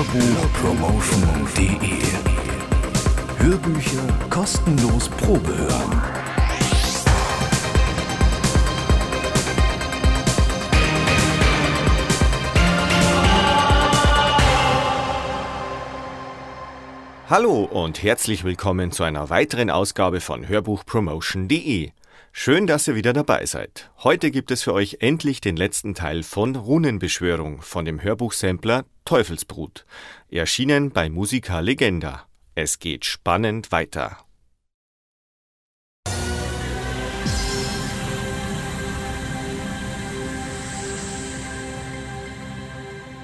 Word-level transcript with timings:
Hörbuchpromotion.de 0.00 1.76
Hörbücher 3.36 4.00
kostenlos 4.30 5.10
Probe 5.10 5.54
hören. 5.54 6.02
Hallo 17.28 17.64
und 17.64 18.02
herzlich 18.02 18.42
willkommen 18.44 18.92
zu 18.92 19.02
einer 19.02 19.28
weiteren 19.28 19.68
Ausgabe 19.68 20.22
von 20.22 20.48
Hörbuchpromotion.de. 20.48 21.90
Schön, 22.32 22.66
dass 22.66 22.86
ihr 22.86 22.94
wieder 22.94 23.12
dabei 23.12 23.44
seid. 23.44 23.90
Heute 23.98 24.30
gibt 24.30 24.50
es 24.50 24.62
für 24.62 24.72
euch 24.72 24.98
endlich 25.00 25.40
den 25.40 25.56
letzten 25.56 25.94
Teil 25.94 26.22
von 26.22 26.54
Runenbeschwörung 26.54 27.60
von 27.60 27.84
dem 27.84 28.02
Hörbuchsampler 28.02 28.84
Teufelsbrut, 29.04 29.84
erschienen 30.30 30.90
bei 30.92 31.10
Musica 31.10 31.58
Legenda. 31.60 32.26
Es 32.54 32.78
geht 32.78 33.04
spannend 33.04 33.72
weiter. 33.72 34.18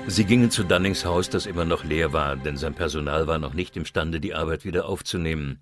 Sie 0.09 0.25
gingen 0.25 0.51
zu 0.51 0.63
Dunnings 0.63 1.05
Haus, 1.05 1.31
das 1.31 1.47
immer 1.47 1.65
noch 1.65 1.85
leer 1.85 2.13
war, 2.13 2.37
denn 2.37 2.57
sein 2.57 2.75
Personal 2.75 3.27
war 3.27 3.39
noch 3.39 3.55
nicht 3.55 3.77
imstande, 3.77 4.21
die 4.21 4.35
Arbeit 4.35 4.65
wieder 4.65 4.89
aufzunehmen. 4.89 5.61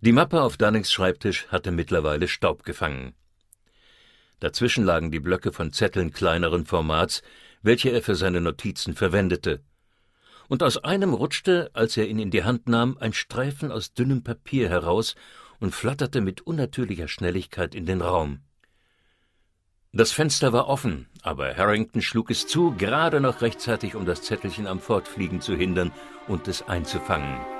Die 0.00 0.12
Mappe 0.12 0.42
auf 0.42 0.58
Dunnings 0.58 0.92
Schreibtisch 0.92 1.46
hatte 1.48 1.70
mittlerweile 1.70 2.28
Staub 2.28 2.64
gefangen. 2.64 3.14
Dazwischen 4.40 4.84
lagen 4.84 5.10
die 5.10 5.20
Blöcke 5.20 5.52
von 5.52 5.72
Zetteln 5.72 6.12
kleineren 6.12 6.66
Formats, 6.66 7.22
welche 7.62 7.88
er 7.88 8.02
für 8.02 8.14
seine 8.14 8.42
Notizen 8.42 8.94
verwendete. 8.94 9.62
Und 10.48 10.62
aus 10.62 10.76
einem 10.76 11.14
rutschte, 11.14 11.70
als 11.72 11.96
er 11.96 12.06
ihn 12.08 12.18
in 12.18 12.30
die 12.30 12.44
Hand 12.44 12.68
nahm, 12.68 12.98
ein 13.00 13.14
Streifen 13.14 13.72
aus 13.72 13.94
dünnem 13.94 14.22
Papier 14.22 14.68
heraus 14.68 15.14
und 15.60 15.74
flatterte 15.74 16.20
mit 16.20 16.42
unnatürlicher 16.42 17.08
Schnelligkeit 17.08 17.74
in 17.74 17.86
den 17.86 18.02
Raum. 18.02 18.40
Das 19.92 20.12
Fenster 20.12 20.52
war 20.52 20.68
offen, 20.68 21.08
aber 21.22 21.56
Harrington 21.56 22.02
schlug 22.02 22.30
es 22.30 22.46
zu, 22.46 22.74
gerade 22.76 23.22
noch 23.22 23.40
rechtzeitig, 23.40 23.94
um 23.94 24.04
das 24.04 24.20
Zettelchen 24.22 24.66
am 24.66 24.78
Fortfliegen 24.78 25.40
zu 25.40 25.56
hindern 25.56 25.90
und 26.28 26.48
es 26.48 26.68
einzufangen. 26.68 27.55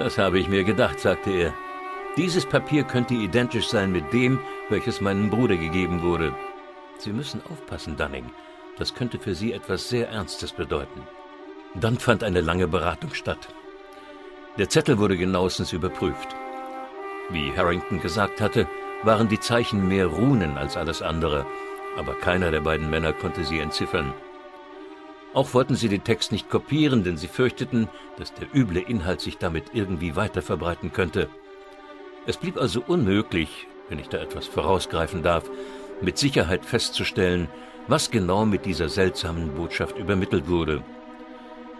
Das 0.00 0.16
habe 0.16 0.38
ich 0.38 0.48
mir 0.48 0.64
gedacht, 0.64 0.98
sagte 0.98 1.30
er. 1.30 1.52
Dieses 2.16 2.46
Papier 2.46 2.84
könnte 2.84 3.12
identisch 3.12 3.68
sein 3.68 3.92
mit 3.92 4.14
dem, 4.14 4.38
welches 4.70 5.02
meinem 5.02 5.28
Bruder 5.28 5.58
gegeben 5.58 6.00
wurde. 6.00 6.34
Sie 6.96 7.12
müssen 7.12 7.42
aufpassen, 7.50 7.98
Dunning. 7.98 8.24
Das 8.78 8.94
könnte 8.94 9.18
für 9.18 9.34
Sie 9.34 9.52
etwas 9.52 9.90
sehr 9.90 10.08
Ernstes 10.08 10.52
bedeuten. 10.52 11.02
Dann 11.74 11.98
fand 11.98 12.24
eine 12.24 12.40
lange 12.40 12.66
Beratung 12.66 13.12
statt. 13.12 13.48
Der 14.56 14.70
Zettel 14.70 14.96
wurde 14.96 15.18
genauestens 15.18 15.74
überprüft. 15.74 16.34
Wie 17.28 17.52
Harrington 17.54 18.00
gesagt 18.00 18.40
hatte, 18.40 18.66
waren 19.02 19.28
die 19.28 19.38
Zeichen 19.38 19.86
mehr 19.86 20.06
Runen 20.06 20.56
als 20.56 20.78
alles 20.78 21.02
andere, 21.02 21.44
aber 21.98 22.14
keiner 22.14 22.50
der 22.50 22.62
beiden 22.62 22.88
Männer 22.88 23.12
konnte 23.12 23.44
sie 23.44 23.58
entziffern. 23.58 24.14
Auch 25.32 25.54
wollten 25.54 25.76
sie 25.76 25.88
den 25.88 26.04
Text 26.04 26.32
nicht 26.32 26.50
kopieren, 26.50 27.04
denn 27.04 27.16
sie 27.16 27.28
fürchteten, 27.28 27.88
dass 28.16 28.34
der 28.34 28.48
üble 28.52 28.78
Inhalt 28.78 29.20
sich 29.20 29.38
damit 29.38 29.66
irgendwie 29.72 30.16
weiter 30.16 30.42
verbreiten 30.42 30.92
könnte. 30.92 31.28
Es 32.26 32.36
blieb 32.36 32.56
also 32.56 32.82
unmöglich, 32.86 33.66
wenn 33.88 33.98
ich 33.98 34.08
da 34.08 34.18
etwas 34.18 34.46
vorausgreifen 34.46 35.22
darf, 35.22 35.48
mit 36.00 36.18
Sicherheit 36.18 36.64
festzustellen, 36.64 37.48
was 37.86 38.10
genau 38.10 38.44
mit 38.44 38.66
dieser 38.66 38.88
seltsamen 38.88 39.54
Botschaft 39.54 39.96
übermittelt 39.98 40.48
wurde. 40.48 40.82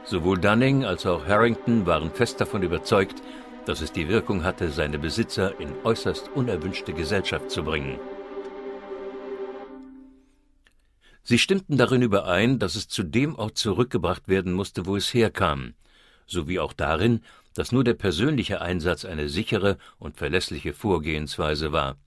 Sowohl 0.05 0.39
Dunning 0.39 0.85
als 0.85 1.05
auch 1.07 1.27
Harrington 1.27 1.87
waren 1.87 2.11
fest 2.11 2.41
davon 2.41 2.63
überzeugt, 2.63 3.23
dass 3.67 3.81
es 3.81 3.93
die 3.93 4.09
Wirkung 4.09 4.45
hatte, 4.45 4.71
seine 4.71 4.99
Besitzer 4.99 5.59
in 5.61 5.73
äußerst 5.85 6.31
unerwünschte 6.35 6.93
Gesellschaft 6.93 7.51
zu 7.51 7.63
bringen. 7.63 7.99
Sie 11.31 11.39
stimmten 11.39 11.77
darin 11.77 12.03
überein, 12.03 12.59
dass 12.59 12.75
es 12.75 12.89
zu 12.89 13.05
dem 13.05 13.37
Ort 13.37 13.57
zurückgebracht 13.57 14.27
werden 14.27 14.53
musste, 14.53 14.87
wo 14.87 14.97
es 14.97 15.15
herkam, 15.15 15.75
sowie 16.27 16.59
auch 16.59 16.73
darin, 16.73 17.21
dass 17.55 17.71
nur 17.71 17.85
der 17.85 17.95
persönliche 17.95 18.61
Einsatz 18.61 19.05
eine 19.05 19.29
sichere 19.29 19.79
und 20.01 20.17
verlässliche 20.17 20.73
Vorgehensweise 20.73 21.71
war. 21.71 21.99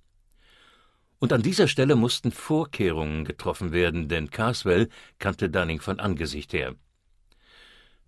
Und 1.20 1.32
an 1.32 1.42
dieser 1.42 1.70
Stelle 1.70 1.96
mussten 1.96 2.34
Vorkehrungen 2.34 3.24
getroffen 3.24 3.72
werden, 3.72 4.10
denn 4.10 4.30
Carswell 4.30 4.90
kannte 5.20 5.50
Dunning 5.50 5.80
von 5.80 6.02
Angesicht 6.02 6.52
her. 6.52 6.76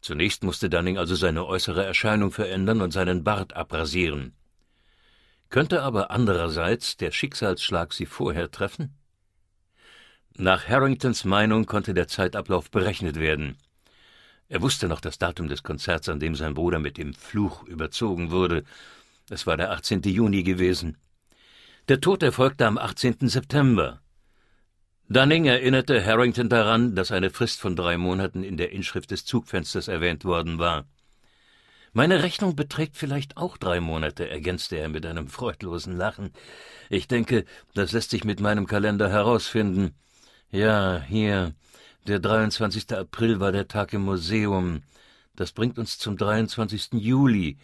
Zunächst 0.02 0.44
musste 0.44 0.70
Dunning 0.70 0.98
also 0.98 1.16
seine 1.16 1.46
äußere 1.46 1.86
Erscheinung 1.86 2.32
verändern 2.32 2.82
und 2.82 2.92
seinen 2.92 3.24
Bart 3.24 3.56
abrasieren. 3.56 4.34
Könnte 5.48 5.82
aber 5.82 6.12
andererseits 6.12 6.98
der 6.98 7.12
Schicksalsschlag 7.12 7.94
sie 7.94 8.06
vorher 8.06 8.52
treffen? 8.52 8.98
Nach 10.38 10.68
Harringtons 10.68 11.24
Meinung 11.24 11.66
konnte 11.66 11.94
der 11.94 12.10
Zeitablauf 12.10 12.70
berechnet 12.70 13.18
werden. 13.18 13.56
Er 14.50 14.62
wusste 14.62 14.90
noch 14.90 15.00
das 15.00 15.18
Datum 15.18 15.48
des 15.48 15.64
Konzerts, 15.64 16.10
an 16.10 16.20
dem 16.20 16.36
sein 16.36 16.54
Bruder 16.54 16.78
mit 16.78 16.98
dem 16.98 17.14
Fluch 17.14 17.64
überzogen 17.64 18.32
wurde. 18.32 18.66
Es 19.30 19.48
war 19.48 19.56
der 19.56 19.72
18. 19.72 20.02
Juni 20.02 20.44
gewesen. 20.44 20.98
Der 21.88 22.02
Tod 22.02 22.22
erfolgte 22.22 22.68
am 22.68 22.78
18. 22.78 23.30
September. 23.30 24.02
Dunning 25.08 25.46
erinnerte 25.46 26.06
Harrington 26.06 26.50
daran, 26.50 26.96
dass 26.96 27.14
eine 27.14 27.30
Frist 27.30 27.62
von 27.62 27.78
drei 27.78 27.96
Monaten 27.96 28.44
in 28.44 28.58
der 28.58 28.74
Inschrift 28.74 29.12
des 29.12 29.24
Zugfensters 29.24 29.88
erwähnt 29.88 30.26
worden 30.26 30.60
war. 30.60 30.86
Meine 31.94 32.24
Rechnung 32.24 32.58
beträgt 32.58 32.98
vielleicht 32.98 33.38
auch 33.38 33.56
drei 33.56 33.80
Monate, 33.80 34.28
ergänzte 34.28 34.76
er 34.76 34.90
mit 34.90 35.06
einem 35.06 35.30
freudlosen 35.30 35.96
Lachen. 35.96 36.34
Ich 36.90 37.08
denke, 37.08 37.46
das 37.74 37.94
lässt 37.94 38.10
sich 38.10 38.26
mit 38.26 38.42
meinem 38.42 38.68
Kalender 38.68 39.10
herausfinden. 39.10 39.96
Ja, 40.52 41.02
hier. 41.08 41.54
Der 42.08 42.20
23. 42.20 42.92
April 42.96 43.40
war 43.40 43.52
der 43.52 43.68
Tag 43.68 43.94
im 43.94 44.04
Museum. 44.04 44.84
Das 45.36 45.52
bringt 45.52 45.78
uns 45.78 45.98
zum 45.98 46.18
23. 46.18 46.94
Juli. 46.94 47.58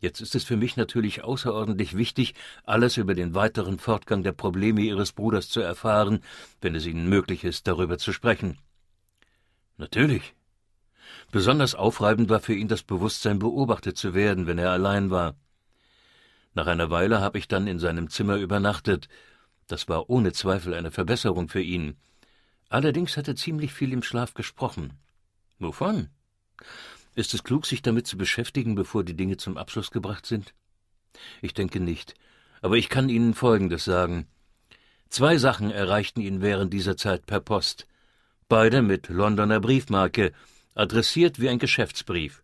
Jetzt 0.00 0.20
ist 0.20 0.34
es 0.34 0.44
für 0.44 0.56
mich 0.56 0.76
natürlich 0.76 1.24
außerordentlich 1.24 1.96
wichtig, 1.96 2.34
alles 2.64 2.96
über 2.96 3.14
den 3.14 3.34
weiteren 3.34 3.78
Fortgang 3.78 4.22
der 4.22 4.32
Probleme 4.32 4.80
Ihres 4.80 5.12
Bruders 5.12 5.48
zu 5.48 5.60
erfahren, 5.60 6.20
wenn 6.60 6.74
es 6.74 6.86
Ihnen 6.86 7.08
möglich 7.08 7.44
ist, 7.44 7.66
darüber 7.66 7.98
zu 7.98 8.12
sprechen. 8.12 8.58
Natürlich. 9.76 10.34
Besonders 11.30 11.74
aufreibend 11.74 12.28
war 12.28 12.40
für 12.40 12.54
ihn 12.54 12.68
das 12.68 12.82
Bewusstsein, 12.82 13.38
beobachtet 13.38 13.96
zu 13.96 14.14
werden, 14.14 14.46
wenn 14.46 14.58
er 14.58 14.70
allein 14.70 15.10
war. 15.10 15.34
Nach 16.54 16.66
einer 16.66 16.90
Weile 16.90 17.20
habe 17.20 17.38
ich 17.38 17.48
dann 17.48 17.66
in 17.66 17.78
seinem 17.78 18.08
Zimmer 18.08 18.36
übernachtet. 18.36 19.08
Das 19.68 19.88
war 19.88 20.10
ohne 20.10 20.32
Zweifel 20.32 20.74
eine 20.74 20.90
Verbesserung 20.90 21.48
für 21.48 21.62
ihn. 21.62 21.96
Allerdings 22.70 23.16
hat 23.16 23.28
er 23.28 23.36
ziemlich 23.36 23.72
viel 23.72 23.92
im 23.92 24.02
Schlaf 24.02 24.34
gesprochen. 24.34 24.94
Wovon? 25.58 26.08
Ist 27.14 27.34
es 27.34 27.44
klug, 27.44 27.66
sich 27.66 27.82
damit 27.82 28.06
zu 28.06 28.16
beschäftigen, 28.16 28.74
bevor 28.74 29.04
die 29.04 29.16
Dinge 29.16 29.36
zum 29.36 29.56
Abschluss 29.56 29.90
gebracht 29.90 30.26
sind? 30.26 30.54
Ich 31.42 31.54
denke 31.54 31.80
nicht. 31.80 32.14
Aber 32.60 32.76
ich 32.76 32.88
kann 32.88 33.08
Ihnen 33.08 33.34
Folgendes 33.34 33.84
sagen. 33.84 34.26
Zwei 35.10 35.38
Sachen 35.38 35.70
erreichten 35.70 36.20
ihn 36.20 36.42
während 36.42 36.72
dieser 36.72 36.96
Zeit 36.96 37.26
per 37.26 37.40
Post. 37.40 37.86
Beide 38.48 38.82
mit 38.82 39.08
Londoner 39.08 39.60
Briefmarke, 39.60 40.32
adressiert 40.74 41.40
wie 41.40 41.48
ein 41.48 41.58
Geschäftsbrief. 41.58 42.42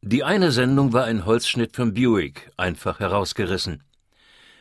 Die 0.00 0.24
eine 0.24 0.52
Sendung 0.52 0.92
war 0.92 1.04
ein 1.04 1.24
Holzschnitt 1.24 1.74
von 1.74 1.94
Buick, 1.94 2.50
einfach 2.56 3.00
herausgerissen. 3.00 3.82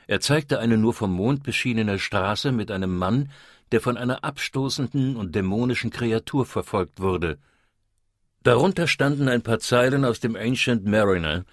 Er 0.08 0.22
zeigte 0.22 0.60
eine 0.60 0.78
nur 0.78 0.94
vom 0.94 1.14
Mond 1.14 1.44
beschienene 1.44 2.00
Straße 2.00 2.52
mit 2.52 2.72
einem 2.72 2.98
Mann, 2.98 3.30
der 3.72 3.82
von 3.82 3.98
einer 3.98 4.24
abstoßenden 4.24 5.18
und 5.18 5.36
dämonischen 5.36 5.90
Kreatur 5.90 6.46
verfolgt 6.46 7.02
wurde. 7.02 7.38
Darunter 8.44 8.88
standen 8.88 9.28
ein 9.28 9.42
paar 9.42 9.60
Zeilen 9.60 10.06
aus 10.06 10.22
dem 10.22 10.38
Ancient 10.38 10.86
Mariner, 10.86 11.44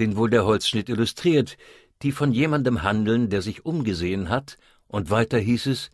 den 0.00 0.16
wohl 0.16 0.28
der 0.28 0.44
Holzschnitt 0.44 0.88
illustriert, 0.88 1.56
die 2.02 2.10
von 2.10 2.32
jemandem 2.32 2.82
handeln, 2.82 3.30
der 3.30 3.42
sich 3.42 3.64
umgesehen 3.64 4.28
hat, 4.28 4.58
und 4.88 5.10
weiter 5.10 5.38
hieß 5.38 5.66
es 5.66 5.90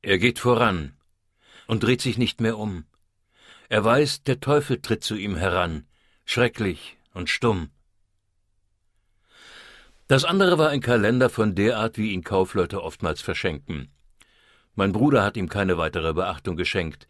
Er 0.00 0.18
geht 0.18 0.38
voran 0.38 0.94
und 1.66 1.82
dreht 1.82 2.00
sich 2.00 2.16
nicht 2.16 2.40
mehr 2.40 2.58
um. 2.58 2.84
Er 3.68 3.84
weiß, 3.84 4.22
der 4.22 4.40
Teufel 4.40 4.80
tritt 4.80 5.04
zu 5.04 5.16
ihm 5.16 5.36
heran, 5.36 5.84
schrecklich 6.24 6.96
und 7.12 7.28
stumm. 7.28 7.70
Das 10.06 10.24
andere 10.24 10.58
war 10.58 10.68
ein 10.68 10.82
Kalender 10.82 11.30
von 11.30 11.54
der 11.54 11.78
Art, 11.78 11.96
wie 11.96 12.12
ihn 12.12 12.22
Kaufleute 12.22 12.82
oftmals 12.82 13.22
verschenken. 13.22 13.88
Mein 14.74 14.92
Bruder 14.92 15.24
hat 15.24 15.38
ihm 15.38 15.48
keine 15.48 15.78
weitere 15.78 16.12
Beachtung 16.12 16.56
geschenkt. 16.56 17.08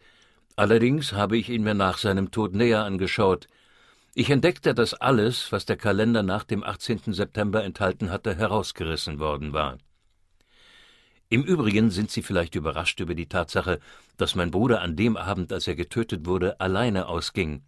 Allerdings 0.55 1.11
habe 1.11 1.35
ich 1.35 1.49
ihn 1.49 1.63
mir 1.63 1.73
nach 1.73 1.97
seinem 1.97 2.31
Tod 2.31 2.53
näher 2.53 2.85
angeschaut. 2.85 3.47
Ich 4.13 4.29
entdeckte, 4.29 4.73
dass 4.73 4.93
alles, 4.93 5.51
was 5.51 5.65
der 5.65 5.75
Kalender 5.75 6.23
nach 6.23 6.45
dem 6.45 6.63
18. 6.63 7.13
September 7.13 7.65
enthalten 7.65 8.11
hatte, 8.11 8.33
herausgerissen 8.33 9.19
worden 9.19 9.51
war. 9.51 9.77
Im 11.27 11.43
Übrigen 11.43 11.91
sind 11.91 12.11
Sie 12.11 12.21
vielleicht 12.21 12.55
überrascht 12.55 13.01
über 13.01 13.13
die 13.13 13.27
Tatsache, 13.27 13.79
dass 14.15 14.35
mein 14.35 14.51
Bruder 14.51 14.81
an 14.81 14.95
dem 14.95 15.17
Abend, 15.17 15.51
als 15.51 15.67
er 15.67 15.75
getötet 15.75 16.27
wurde, 16.27 16.61
alleine 16.61 17.07
ausging. 17.07 17.63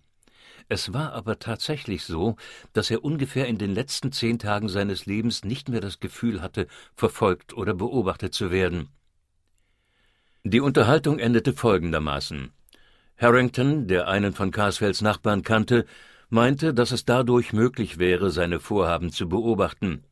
Es 0.70 0.94
war 0.94 1.14
aber 1.14 1.40
tatsächlich 1.40 2.04
so, 2.04 2.36
dass 2.74 2.92
er 2.92 3.04
ungefähr 3.04 3.48
in 3.48 3.58
den 3.58 3.74
letzten 3.74 4.12
zehn 4.12 4.38
Tagen 4.38 4.68
seines 4.68 5.06
Lebens 5.06 5.46
nicht 5.46 5.70
mehr 5.70 5.80
das 5.80 6.00
Gefühl 6.00 6.42
hatte, 6.42 6.68
verfolgt 6.94 7.54
oder 7.54 7.74
beobachtet 7.74 8.34
zu 8.34 8.52
werden. 8.52 8.90
Die 10.44 10.60
Unterhaltung 10.60 11.20
endete 11.20 11.54
folgendermaßen. 11.54 12.52
Harrington, 13.18 13.88
der 13.88 14.08
einen 14.08 14.34
von 14.34 14.52
Carswells 14.52 15.02
Nachbarn 15.02 15.42
kannte, 15.42 15.86
meinte, 16.30 16.74
dass 16.74 16.92
es 16.92 17.06
dadurch 17.06 17.54
möglich 17.54 17.98
wäre, 17.98 18.30
seine 18.30 18.60
Vorhaben 18.60 19.12
zu 19.12 19.28
beobachten. 19.30 20.04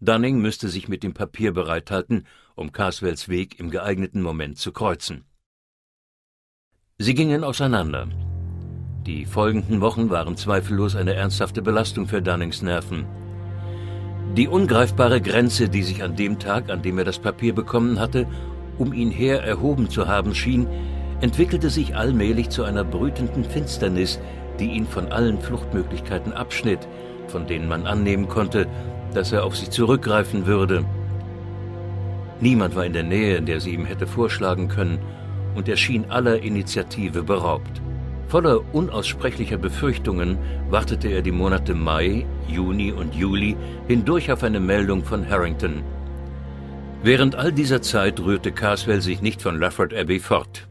Dunning 0.00 0.40
müsste 0.40 0.68
sich 0.68 0.88
mit 0.88 1.02
dem 1.02 1.14
Papier 1.14 1.52
bereithalten, 1.52 2.26
um 2.54 2.72
Carswells 2.72 3.28
Weg 3.28 3.58
im 3.58 3.70
geeigneten 3.70 4.22
Moment 4.22 4.58
zu 4.58 4.72
kreuzen. 4.72 5.24
Sie 6.98 7.14
gingen 7.14 7.42
auseinander. 7.42 8.08
Die 9.06 9.26
folgenden 9.26 9.82
Wochen 9.82 10.08
waren 10.08 10.34
zweifellos 10.34 10.96
eine 10.96 11.12
ernsthafte 11.12 11.60
Belastung 11.60 12.06
für 12.06 12.22
Dunnings 12.22 12.62
Nerven. 12.62 13.04
Die 14.34 14.48
ungreifbare 14.48 15.20
Grenze, 15.20 15.68
die 15.68 15.82
sich 15.82 16.02
an 16.02 16.16
dem 16.16 16.38
Tag, 16.38 16.70
an 16.70 16.80
dem 16.80 16.96
er 16.96 17.04
das 17.04 17.18
Papier 17.18 17.54
bekommen 17.54 18.00
hatte, 18.00 18.26
um 18.78 18.94
ihn 18.94 19.10
her 19.10 19.42
erhoben 19.42 19.90
zu 19.90 20.08
haben 20.08 20.34
schien, 20.34 20.66
entwickelte 21.20 21.68
sich 21.68 21.94
allmählich 21.94 22.48
zu 22.48 22.64
einer 22.64 22.82
brütenden 22.82 23.44
Finsternis, 23.44 24.18
die 24.58 24.70
ihn 24.70 24.86
von 24.86 25.12
allen 25.12 25.38
Fluchtmöglichkeiten 25.38 26.32
abschnitt, 26.32 26.88
von 27.28 27.46
denen 27.46 27.68
man 27.68 27.86
annehmen 27.86 28.28
konnte, 28.28 28.66
dass 29.12 29.32
er 29.32 29.44
auf 29.44 29.54
sie 29.54 29.68
zurückgreifen 29.68 30.46
würde. 30.46 30.82
Niemand 32.40 32.74
war 32.74 32.86
in 32.86 32.94
der 32.94 33.02
Nähe, 33.02 33.42
der 33.42 33.60
sie 33.60 33.74
ihm 33.74 33.84
hätte 33.84 34.06
vorschlagen 34.06 34.68
können, 34.68 34.98
und 35.54 35.68
er 35.68 35.76
schien 35.76 36.06
aller 36.10 36.40
Initiative 36.40 37.22
beraubt. 37.22 37.82
Voller 38.28 38.74
unaussprechlicher 38.74 39.58
Befürchtungen 39.58 40.38
wartete 40.70 41.08
er 41.08 41.22
die 41.22 41.32
Monate 41.32 41.74
Mai, 41.74 42.26
Juni 42.48 42.90
und 42.92 43.14
Juli 43.14 43.56
hindurch 43.86 44.32
auf 44.32 44.42
eine 44.42 44.60
Meldung 44.60 45.04
von 45.04 45.28
Harrington. 45.28 45.82
Während 47.02 47.34
all 47.36 47.52
dieser 47.52 47.82
Zeit 47.82 48.18
rührte 48.20 48.50
Carswell 48.50 49.02
sich 49.02 49.20
nicht 49.20 49.42
von 49.42 49.60
Lafford 49.60 49.92
Abbey 49.92 50.18
fort. 50.18 50.66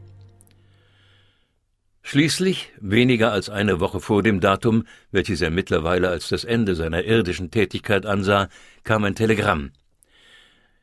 Schließlich, 2.02 2.72
weniger 2.80 3.32
als 3.32 3.48
eine 3.48 3.80
Woche 3.80 3.98
vor 3.98 4.22
dem 4.22 4.40
Datum, 4.40 4.84
welches 5.10 5.40
er 5.40 5.50
mittlerweile 5.50 6.10
als 6.10 6.28
das 6.28 6.44
Ende 6.44 6.74
seiner 6.74 7.04
irdischen 7.04 7.50
Tätigkeit 7.50 8.04
ansah, 8.04 8.48
kam 8.82 9.04
ein 9.04 9.14
Telegramm. 9.14 9.70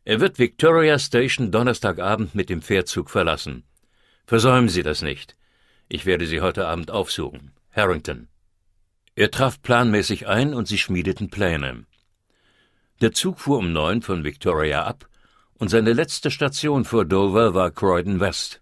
Er 0.03 0.19
wird 0.19 0.39
Victoria 0.39 0.97
Station 0.97 1.51
Donnerstagabend 1.51 2.33
mit 2.33 2.49
dem 2.49 2.63
Pferdzug 2.63 3.11
verlassen. 3.11 3.63
Versäumen 4.25 4.67
Sie 4.67 4.81
das 4.81 5.03
nicht. 5.03 5.35
Ich 5.93 6.05
werde 6.05 6.25
Sie 6.25 6.39
heute 6.39 6.69
Abend 6.69 6.89
aufsuchen. 6.89 7.51
Harrington. 7.75 8.29
Er 9.13 9.29
traf 9.29 9.61
planmäßig 9.61 10.25
ein 10.25 10.53
und 10.53 10.65
sie 10.65 10.77
schmiedeten 10.77 11.29
Pläne. 11.29 11.85
Der 13.01 13.11
Zug 13.11 13.41
fuhr 13.41 13.57
um 13.57 13.73
neun 13.73 14.01
von 14.01 14.23
Victoria 14.23 14.85
ab 14.85 15.09
und 15.55 15.67
seine 15.67 15.91
letzte 15.91 16.31
Station 16.31 16.85
vor 16.85 17.03
Dover 17.03 17.55
war 17.55 17.71
Croydon 17.71 18.21
West. 18.21 18.61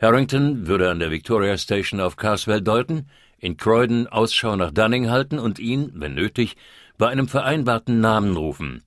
Harrington 0.00 0.66
würde 0.66 0.90
an 0.90 0.98
der 0.98 1.12
Victoria 1.12 1.56
Station 1.56 2.00
auf 2.00 2.16
Carswell 2.16 2.62
deuten, 2.62 3.08
in 3.38 3.56
Croydon 3.56 4.08
Ausschau 4.08 4.56
nach 4.56 4.72
Dunning 4.72 5.08
halten 5.08 5.38
und 5.38 5.60
ihn, 5.60 5.92
wenn 5.94 6.16
nötig, 6.16 6.56
bei 6.98 7.06
einem 7.06 7.28
vereinbarten 7.28 8.00
Namen 8.00 8.36
rufen. 8.36 8.82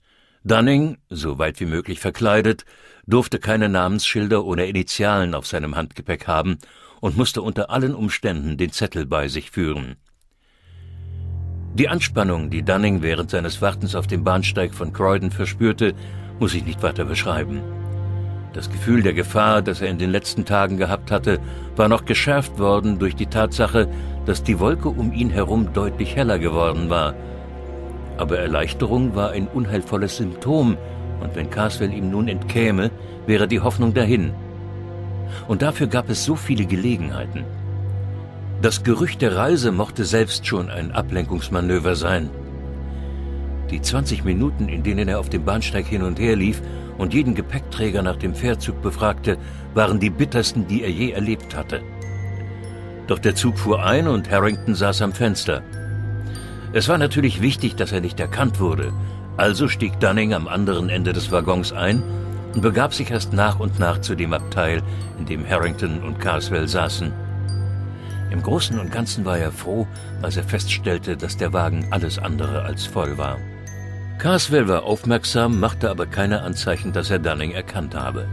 Dunning, 0.46 0.98
so 1.10 1.40
weit 1.40 1.62
wie 1.62 1.66
möglich 1.66 2.02
verkleidet, 2.02 2.66
durfte 3.08 3.40
keine 3.40 3.70
Namensschilder 3.70 4.44
oder 4.44 4.66
Initialen 4.66 5.36
auf 5.36 5.48
seinem 5.48 5.78
Handgepäck 5.78 6.28
haben 6.28 6.58
und 7.00 7.16
musste 7.16 7.42
unter 7.42 7.70
allen 7.70 7.96
Umständen 7.96 8.58
den 8.58 8.72
Zettel 8.72 9.06
bei 9.06 9.30
sich 9.30 9.52
führen. 9.52 9.96
Die 11.76 11.88
Anspannung, 11.88 12.50
die 12.50 12.62
Dunning 12.62 13.02
während 13.02 13.32
seines 13.32 13.62
Wartens 13.62 13.96
auf 13.96 14.06
dem 14.06 14.26
Bahnsteig 14.26 14.74
von 14.74 14.92
Croydon 14.92 15.32
verspürte, 15.32 15.94
muss 16.40 16.54
ich 16.54 16.66
nicht 16.66 16.84
weiter 16.84 17.06
beschreiben. 17.06 17.62
Das 18.52 18.70
Gefühl 18.70 19.02
der 19.02 19.14
Gefahr, 19.14 19.62
das 19.62 19.82
er 19.82 19.90
in 19.90 19.98
den 19.98 20.12
letzten 20.12 20.44
Tagen 20.44 20.78
gehabt 20.78 21.10
hatte, 21.10 21.40
war 21.78 21.88
noch 21.88 22.04
geschärft 22.04 22.60
worden 22.60 23.00
durch 23.00 23.16
die 23.16 23.28
Tatsache, 23.28 23.88
dass 24.26 24.44
die 24.44 24.60
Wolke 24.60 24.90
um 24.90 25.14
ihn 25.14 25.30
herum 25.30 25.72
deutlich 25.74 26.16
heller 26.16 26.38
geworden 26.38 26.90
war. 26.90 27.16
Aber 28.18 28.38
Erleichterung 28.38 29.16
war 29.16 29.32
ein 29.32 29.48
unheilvolles 29.48 30.18
Symptom, 30.18 30.78
und 31.22 31.36
wenn 31.36 31.50
Carswell 31.50 31.94
ihm 31.94 32.10
nun 32.12 32.28
entkäme, 32.28 32.92
wäre 33.26 33.48
die 33.48 33.62
Hoffnung 33.62 33.94
dahin. 33.94 34.34
Und 35.48 35.62
dafür 35.62 35.88
gab 35.88 36.10
es 36.10 36.24
so 36.24 36.36
viele 36.36 36.66
Gelegenheiten. 36.66 37.46
Das 38.62 38.84
Gerücht 38.84 39.22
der 39.22 39.36
Reise 39.36 39.72
mochte 39.72 40.06
selbst 40.06 40.46
schon 40.46 40.70
ein 40.70 40.92
Ablenkungsmanöver 40.92 41.96
sein. 41.96 42.30
Die 43.72 43.82
20 43.82 44.24
Minuten, 44.24 44.70
in 44.70 44.84
denen 44.84 45.08
er 45.08 45.20
auf 45.20 45.30
dem 45.30 45.44
Bahnsteig 45.44 45.86
hin 45.86 46.04
und 46.04 46.20
her 46.20 46.36
lief 46.36 46.62
und 46.98 47.14
jeden 47.14 47.36
Gepäckträger 47.36 48.04
nach 48.04 48.18
dem 48.18 48.36
Fährzug 48.36 48.82
befragte, 48.82 49.38
waren 49.74 50.00
die 50.00 50.10
bittersten, 50.10 50.68
die 50.68 50.84
er 50.84 50.92
je 50.92 51.12
erlebt 51.12 51.56
hatte. 51.56 51.82
Doch 53.08 53.20
der 53.20 53.36
Zug 53.36 53.58
fuhr 53.58 53.84
ein 53.84 54.08
und 54.08 54.30
Harrington 54.30 54.76
saß 54.76 55.02
am 55.02 55.12
Fenster. 55.12 55.62
Es 56.74 56.90
war 56.90 56.98
natürlich 56.98 57.40
wichtig, 57.40 57.76
dass 57.76 57.92
er 57.92 58.02
nicht 58.02 58.20
erkannt 58.20 58.60
wurde, 58.60 58.92
also 59.38 59.68
stieg 59.68 60.00
Dunning 60.00 60.34
am 60.34 60.48
anderen 60.48 60.90
Ende 60.90 61.14
des 61.14 61.32
Waggons 61.32 61.72
ein 61.72 62.02
und 62.56 62.62
begab 62.62 62.96
sich 62.96 63.12
erst 63.12 63.32
nach 63.32 63.60
und 63.60 63.78
nach 63.78 64.02
zu 64.02 64.16
dem 64.16 64.34
Abteil, 64.34 64.82
in 65.20 65.28
dem 65.28 65.48
Harrington 65.48 66.02
und 66.02 66.20
Carswell 66.20 66.68
saßen. 66.68 67.14
Im 68.32 68.42
Großen 68.42 68.80
und 68.80 68.92
Ganzen 68.92 69.24
war 69.24 69.38
er 69.38 69.52
froh, 69.52 69.86
als 70.24 70.36
er 70.36 70.44
feststellte, 70.44 71.16
dass 71.16 71.38
der 71.38 71.54
Wagen 71.54 71.88
alles 71.92 72.18
andere 72.18 72.64
als 72.64 72.88
voll 72.88 73.20
war. 73.20 73.38
Carswell 74.18 74.68
war 74.68 74.84
aufmerksam, 74.84 75.60
machte 75.60 75.92
aber 75.92 76.08
keine 76.08 76.42
Anzeichen, 76.42 76.92
dass 76.92 77.12
er 77.12 77.20
Dunning 77.20 77.52
erkannt 77.52 77.94
habe. 77.94 78.26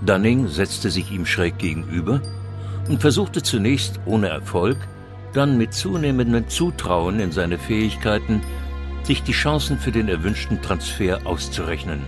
Dunning 0.00 0.46
setzte 0.46 0.90
sich 0.90 1.10
ihm 1.10 1.26
schräg 1.26 1.58
gegenüber 1.58 2.20
und 2.88 3.00
versuchte 3.00 3.42
zunächst 3.42 3.98
ohne 4.06 4.28
Erfolg, 4.28 4.76
dann 5.36 5.58
mit 5.58 5.74
zunehmendem 5.74 6.48
Zutrauen 6.48 7.20
in 7.20 7.30
seine 7.30 7.58
Fähigkeiten 7.58 8.40
sich 9.02 9.22
die 9.22 9.32
Chancen 9.32 9.78
für 9.78 9.92
den 9.92 10.08
erwünschten 10.08 10.62
Transfer 10.62 11.20
auszurechnen. 11.24 12.00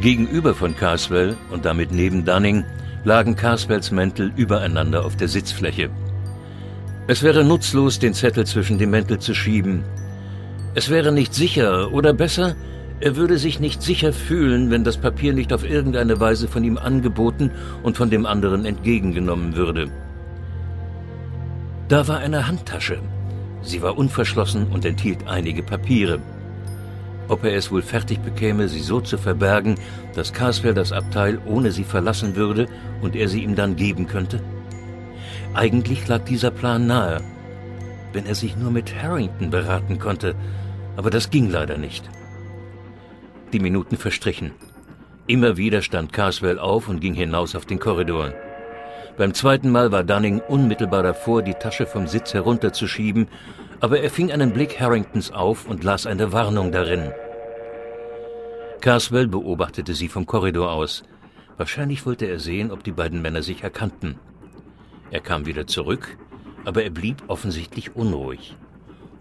Gegenüber 0.00 0.54
von 0.54 0.76
Carswell 0.76 1.36
und 1.50 1.64
damit 1.64 1.92
neben 1.92 2.24
Dunning 2.24 2.64
lagen 3.04 3.36
Carswells 3.36 3.90
Mäntel 3.90 4.32
übereinander 4.34 5.04
auf 5.04 5.16
der 5.16 5.28
Sitzfläche. 5.28 5.90
Es 7.06 7.22
wäre 7.22 7.44
nutzlos, 7.44 7.98
den 7.98 8.14
Zettel 8.14 8.46
zwischen 8.46 8.78
die 8.78 8.86
Mäntel 8.86 9.18
zu 9.18 9.34
schieben. 9.34 9.84
Es 10.74 10.88
wäre 10.88 11.12
nicht 11.12 11.34
sicher, 11.34 11.92
oder 11.92 12.12
besser, 12.14 12.56
er 13.00 13.16
würde 13.16 13.38
sich 13.38 13.60
nicht 13.60 13.82
sicher 13.82 14.12
fühlen, 14.12 14.70
wenn 14.70 14.82
das 14.82 14.96
Papier 14.96 15.34
nicht 15.34 15.52
auf 15.52 15.68
irgendeine 15.68 16.18
Weise 16.18 16.48
von 16.48 16.64
ihm 16.64 16.78
angeboten 16.78 17.50
und 17.82 17.96
von 17.96 18.08
dem 18.08 18.24
anderen 18.24 18.64
entgegengenommen 18.64 19.54
würde. 19.54 19.90
Da 21.88 22.08
war 22.08 22.18
eine 22.18 22.46
Handtasche, 22.46 23.00
Sie 23.64 23.80
war 23.80 23.96
unverschlossen 23.96 24.66
und 24.66 24.84
enthielt 24.84 25.26
einige 25.26 25.62
Papiere. 25.62 26.20
Ob 27.28 27.44
er 27.44 27.56
es 27.56 27.70
wohl 27.70 27.80
fertig 27.80 28.18
bekäme, 28.20 28.68
sie 28.68 28.80
so 28.80 29.00
zu 29.00 29.16
verbergen, 29.16 29.76
dass 30.14 30.34
Carswell 30.34 30.74
das 30.74 30.92
Abteil 30.92 31.40
ohne 31.46 31.72
sie 31.72 31.84
verlassen 31.84 32.36
würde 32.36 32.68
und 33.00 33.16
er 33.16 33.28
sie 33.28 33.42
ihm 33.42 33.54
dann 33.54 33.76
geben 33.76 34.06
könnte? 34.06 34.42
Eigentlich 35.54 36.06
lag 36.06 36.24
dieser 36.24 36.50
Plan 36.50 36.86
nahe, 36.86 37.22
wenn 38.12 38.26
er 38.26 38.34
sich 38.34 38.56
nur 38.56 38.70
mit 38.70 38.94
Harrington 39.02 39.48
beraten 39.48 39.98
konnte, 39.98 40.34
aber 40.96 41.08
das 41.08 41.30
ging 41.30 41.48
leider 41.48 41.78
nicht. 41.78 42.08
Die 43.54 43.60
Minuten 43.60 43.96
verstrichen. 43.96 44.52
Immer 45.26 45.56
wieder 45.56 45.80
stand 45.80 46.12
Carswell 46.12 46.58
auf 46.58 46.88
und 46.88 47.00
ging 47.00 47.14
hinaus 47.14 47.54
auf 47.54 47.64
den 47.64 47.78
Korridor. 47.78 48.34
Beim 49.16 49.32
zweiten 49.32 49.70
Mal 49.70 49.92
war 49.92 50.02
Dunning 50.02 50.40
unmittelbar 50.40 51.04
davor, 51.04 51.42
die 51.42 51.54
Tasche 51.54 51.86
vom 51.86 52.08
Sitz 52.08 52.34
herunterzuschieben, 52.34 53.28
aber 53.78 54.00
er 54.00 54.10
fing 54.10 54.32
einen 54.32 54.52
Blick 54.52 54.80
Harringtons 54.80 55.30
auf 55.30 55.68
und 55.68 55.84
las 55.84 56.06
eine 56.06 56.32
Warnung 56.32 56.72
darin. 56.72 57.12
Carswell 58.80 59.28
beobachtete 59.28 59.94
sie 59.94 60.08
vom 60.08 60.26
Korridor 60.26 60.72
aus. 60.72 61.04
Wahrscheinlich 61.56 62.04
wollte 62.06 62.26
er 62.26 62.40
sehen, 62.40 62.72
ob 62.72 62.82
die 62.82 62.90
beiden 62.90 63.22
Männer 63.22 63.42
sich 63.42 63.62
erkannten. 63.62 64.18
Er 65.12 65.20
kam 65.20 65.46
wieder 65.46 65.68
zurück, 65.68 66.18
aber 66.64 66.82
er 66.82 66.90
blieb 66.90 67.22
offensichtlich 67.28 67.94
unruhig. 67.94 68.56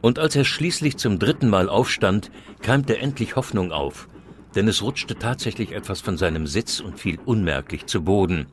Und 0.02 0.18
als 0.18 0.36
er 0.36 0.44
schließlich 0.44 0.98
zum 0.98 1.20
dritten 1.20 1.50
Mal 1.50 1.70
aufstand, 1.70 2.32
keimte 2.62 2.98
endlich 2.98 3.36
Hoffnung 3.36 3.72
auf, 3.72 4.10
denn 4.56 4.68
es 4.68 4.82
rutschte 4.82 5.16
tatsächlich 5.16 5.72
etwas 5.72 6.02
von 6.02 6.18
seinem 6.18 6.48
Sitz 6.48 6.80
und 6.80 7.00
fiel 7.00 7.20
unmerklich 7.26 7.86
zu 7.86 8.04
Boden. 8.04 8.48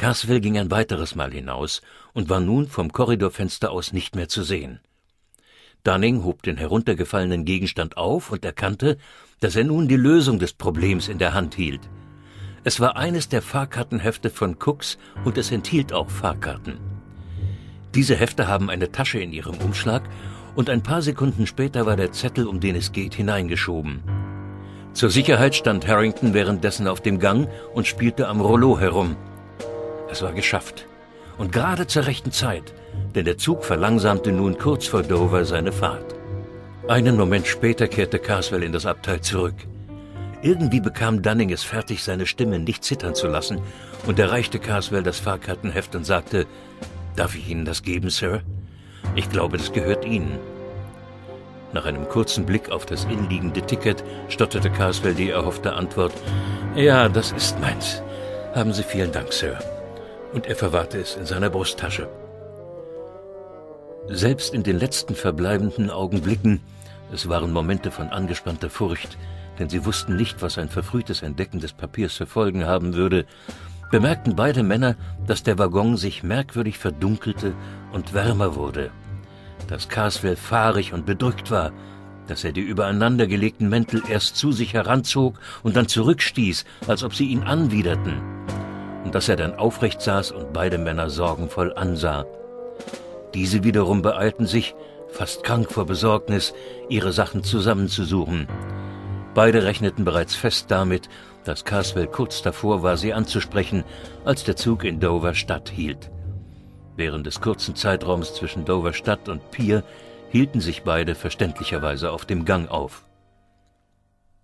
Carswell 0.00 0.40
ging 0.40 0.56
ein 0.56 0.70
weiteres 0.70 1.14
Mal 1.14 1.30
hinaus 1.30 1.82
und 2.14 2.30
war 2.30 2.40
nun 2.40 2.68
vom 2.68 2.90
Korridorfenster 2.90 3.70
aus 3.70 3.92
nicht 3.92 4.16
mehr 4.16 4.30
zu 4.30 4.42
sehen. 4.42 4.80
Dunning 5.84 6.24
hob 6.24 6.42
den 6.42 6.56
heruntergefallenen 6.56 7.44
Gegenstand 7.44 7.98
auf 7.98 8.32
und 8.32 8.42
erkannte, 8.42 8.96
dass 9.40 9.56
er 9.56 9.64
nun 9.64 9.88
die 9.88 9.96
Lösung 9.96 10.38
des 10.38 10.54
Problems 10.54 11.08
in 11.08 11.18
der 11.18 11.34
Hand 11.34 11.54
hielt. 11.54 11.82
Es 12.64 12.80
war 12.80 12.96
eines 12.96 13.28
der 13.28 13.42
Fahrkartenhefte 13.42 14.30
von 14.30 14.56
Cooks 14.58 14.96
und 15.26 15.36
es 15.36 15.50
enthielt 15.50 15.92
auch 15.92 16.08
Fahrkarten. 16.08 16.78
Diese 17.94 18.16
Hefte 18.16 18.48
haben 18.48 18.70
eine 18.70 18.90
Tasche 18.90 19.18
in 19.18 19.34
ihrem 19.34 19.58
Umschlag 19.58 20.08
und 20.56 20.70
ein 20.70 20.82
paar 20.82 21.02
Sekunden 21.02 21.46
später 21.46 21.84
war 21.84 21.96
der 21.96 22.12
Zettel, 22.12 22.46
um 22.46 22.58
den 22.58 22.74
es 22.74 22.92
geht, 22.92 23.12
hineingeschoben. 23.12 24.02
Zur 24.94 25.10
Sicherheit 25.10 25.54
stand 25.54 25.86
Harrington 25.86 26.32
währenddessen 26.32 26.88
auf 26.88 27.02
dem 27.02 27.18
Gang 27.18 27.50
und 27.74 27.86
spielte 27.86 28.28
am 28.28 28.40
Rollo 28.40 28.80
herum. 28.80 29.18
Es 30.10 30.22
war 30.22 30.32
geschafft. 30.32 30.86
Und 31.38 31.52
gerade 31.52 31.86
zur 31.86 32.06
rechten 32.06 32.32
Zeit, 32.32 32.74
denn 33.14 33.24
der 33.24 33.38
Zug 33.38 33.64
verlangsamte 33.64 34.32
nun 34.32 34.58
kurz 34.58 34.86
vor 34.86 35.02
Dover 35.02 35.44
seine 35.44 35.72
Fahrt. 35.72 36.14
Einen 36.88 37.16
Moment 37.16 37.46
später 37.46 37.88
kehrte 37.88 38.18
Carswell 38.18 38.62
in 38.62 38.72
das 38.72 38.86
Abteil 38.86 39.20
zurück. 39.20 39.54
Irgendwie 40.42 40.80
bekam 40.80 41.22
Dunning 41.22 41.52
es 41.52 41.62
fertig, 41.62 42.02
seine 42.02 42.26
Stimme 42.26 42.58
nicht 42.58 42.82
zittern 42.82 43.14
zu 43.14 43.28
lassen, 43.28 43.60
und 44.06 44.18
erreichte 44.18 44.58
Carswell 44.58 45.02
das 45.02 45.18
Fahrkartenheft 45.18 45.94
und 45.94 46.04
sagte, 46.04 46.46
Darf 47.16 47.34
ich 47.34 47.48
Ihnen 47.48 47.64
das 47.64 47.82
geben, 47.82 48.10
Sir? 48.10 48.40
Ich 49.14 49.28
glaube, 49.30 49.58
das 49.58 49.72
gehört 49.72 50.04
Ihnen. 50.04 50.38
Nach 51.72 51.84
einem 51.84 52.08
kurzen 52.08 52.46
Blick 52.46 52.70
auf 52.70 52.86
das 52.86 53.04
innenliegende 53.04 53.62
Ticket 53.62 54.02
stotterte 54.28 54.70
Carswell 54.70 55.14
die 55.14 55.30
erhoffte 55.30 55.74
Antwort, 55.74 56.12
Ja, 56.74 57.08
das 57.08 57.32
ist 57.32 57.60
meins. 57.60 58.02
Haben 58.54 58.72
Sie 58.72 58.82
vielen 58.82 59.12
Dank, 59.12 59.32
Sir. 59.32 59.58
Und 60.32 60.46
er 60.46 60.56
verwahrte 60.56 60.98
es 60.98 61.16
in 61.16 61.26
seiner 61.26 61.50
Brusttasche. 61.50 62.08
Selbst 64.08 64.54
in 64.54 64.62
den 64.62 64.78
letzten 64.78 65.14
verbleibenden 65.14 65.90
Augenblicken, 65.90 66.60
es 67.12 67.28
waren 67.28 67.52
Momente 67.52 67.90
von 67.90 68.08
angespannter 68.08 68.70
Furcht, 68.70 69.18
denn 69.58 69.68
sie 69.68 69.84
wussten 69.84 70.16
nicht, 70.16 70.40
was 70.42 70.58
ein 70.58 70.68
verfrühtes 70.68 71.22
Entdecken 71.22 71.60
des 71.60 71.72
Papiers 71.72 72.14
für 72.14 72.26
Folgen 72.26 72.64
haben 72.64 72.94
würde, 72.94 73.26
bemerkten 73.90 74.36
beide 74.36 74.62
Männer, 74.62 74.96
dass 75.26 75.42
der 75.42 75.58
Waggon 75.58 75.96
sich 75.96 76.22
merkwürdig 76.22 76.78
verdunkelte 76.78 77.54
und 77.92 78.14
wärmer 78.14 78.54
wurde, 78.54 78.90
dass 79.68 79.88
Carswell 79.88 80.36
fahrig 80.36 80.92
und 80.92 81.06
bedrückt 81.06 81.50
war, 81.50 81.72
dass 82.28 82.44
er 82.44 82.52
die 82.52 82.60
übereinandergelegten 82.60 83.68
Mäntel 83.68 84.02
erst 84.08 84.36
zu 84.36 84.52
sich 84.52 84.74
heranzog 84.74 85.40
und 85.64 85.76
dann 85.76 85.88
zurückstieß, 85.88 86.64
als 86.86 87.02
ob 87.02 87.14
sie 87.14 87.26
ihn 87.26 87.42
anwiderten, 87.42 88.22
dass 89.10 89.28
er 89.28 89.36
dann 89.36 89.54
aufrecht 89.54 90.00
saß 90.00 90.32
und 90.32 90.52
beide 90.52 90.78
Männer 90.78 91.10
sorgenvoll 91.10 91.72
ansah. 91.74 92.26
Diese 93.34 93.64
wiederum 93.64 94.02
beeilten 94.02 94.46
sich, 94.46 94.74
fast 95.08 95.44
krank 95.44 95.70
vor 95.70 95.86
Besorgnis, 95.86 96.54
ihre 96.88 97.12
Sachen 97.12 97.44
zusammenzusuchen. 97.44 98.48
Beide 99.34 99.64
rechneten 99.64 100.04
bereits 100.04 100.34
fest 100.34 100.70
damit, 100.70 101.08
dass 101.44 101.64
Carswell 101.64 102.06
kurz 102.06 102.42
davor 102.42 102.82
war, 102.82 102.96
sie 102.96 103.12
anzusprechen, 103.12 103.84
als 104.24 104.44
der 104.44 104.56
Zug 104.56 104.84
in 104.84 105.00
Dover 105.00 105.34
Stadt 105.34 105.70
hielt. 105.70 106.10
Während 106.96 107.26
des 107.26 107.40
kurzen 107.40 107.76
Zeitraums 107.76 108.34
zwischen 108.34 108.64
Dover 108.64 108.92
Stadt 108.92 109.28
und 109.28 109.50
Pier 109.50 109.84
hielten 110.28 110.60
sich 110.60 110.82
beide 110.82 111.14
verständlicherweise 111.14 112.10
auf 112.10 112.24
dem 112.24 112.44
Gang 112.44 112.70
auf. 112.70 113.06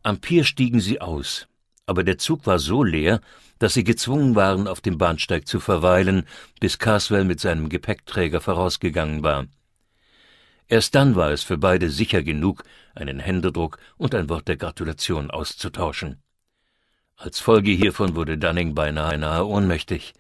Am 0.03 0.19
Pier 0.19 0.45
stiegen 0.45 0.81
sie 0.81 1.01
aus, 1.01 1.49
aber 1.87 2.03
der 2.05 2.19
Zug 2.19 2.47
war 2.47 2.59
so 2.59 2.83
leer, 2.83 3.21
dass 3.59 3.75
sie 3.75 3.85
gezwungen 3.85 4.35
waren, 4.35 4.69
auf 4.69 4.81
dem 4.81 4.99
Bahnsteig 4.99 5.47
zu 5.47 5.61
verweilen, 5.61 6.27
bis 6.61 6.79
Carswell 6.79 7.25
mit 7.25 7.41
seinem 7.41 7.69
Gepäckträger 7.69 8.41
vorausgegangen 8.41 9.23
war. 9.23 9.47
Erst 10.69 10.97
dann 10.97 11.15
war 11.15 11.31
es 11.31 11.45
für 11.45 11.57
beide 11.57 11.89
sicher 11.91 12.23
genug, 12.23 12.65
einen 12.95 13.21
Händedruck 13.21 13.79
und 13.97 14.15
ein 14.15 14.29
Wort 14.29 14.49
der 14.49 14.57
Gratulation 14.57 15.31
auszutauschen. 15.31 16.21
Als 17.17 17.41
Folge 17.41 17.71
hiervon 17.71 18.17
wurde 18.17 18.37
Dunning 18.37 18.75
beinahe 18.75 19.17
nahe 19.17 19.47
ohnmächtig. 19.47 20.13